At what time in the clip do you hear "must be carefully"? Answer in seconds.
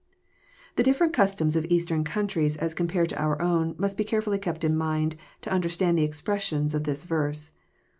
3.77-4.39